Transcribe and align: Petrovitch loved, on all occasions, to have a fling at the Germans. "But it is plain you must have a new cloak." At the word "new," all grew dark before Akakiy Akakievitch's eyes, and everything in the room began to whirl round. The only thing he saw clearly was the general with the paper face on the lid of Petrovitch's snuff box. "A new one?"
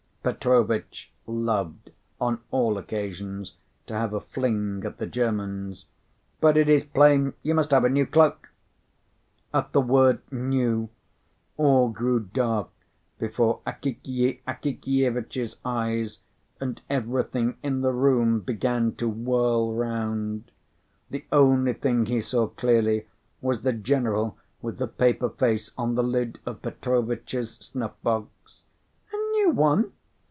Petrovitch 0.23 1.11
loved, 1.25 1.89
on 2.19 2.41
all 2.51 2.77
occasions, 2.77 3.55
to 3.87 3.95
have 3.95 4.13
a 4.13 4.21
fling 4.21 4.83
at 4.85 4.99
the 4.99 5.07
Germans. 5.07 5.87
"But 6.39 6.57
it 6.57 6.69
is 6.69 6.83
plain 6.83 7.33
you 7.41 7.55
must 7.55 7.71
have 7.71 7.85
a 7.85 7.89
new 7.89 8.05
cloak." 8.05 8.49
At 9.51 9.71
the 9.71 9.81
word 9.81 10.21
"new," 10.31 10.89
all 11.57 11.89
grew 11.89 12.19
dark 12.19 12.69
before 13.17 13.61
Akakiy 13.65 14.41
Akakievitch's 14.47 15.57
eyes, 15.65 16.19
and 16.59 16.79
everything 16.87 17.57
in 17.63 17.81
the 17.81 17.91
room 17.91 18.41
began 18.41 18.93
to 18.97 19.09
whirl 19.09 19.73
round. 19.73 20.51
The 21.09 21.25
only 21.31 21.73
thing 21.73 22.05
he 22.05 22.21
saw 22.21 22.45
clearly 22.45 23.07
was 23.41 23.63
the 23.63 23.73
general 23.73 24.37
with 24.61 24.77
the 24.77 24.87
paper 24.87 25.31
face 25.31 25.71
on 25.79 25.95
the 25.95 26.03
lid 26.03 26.39
of 26.45 26.61
Petrovitch's 26.61 27.53
snuff 27.55 27.93
box. 28.03 28.61
"A 29.11 29.17
new 29.31 29.49
one?" 29.49 29.93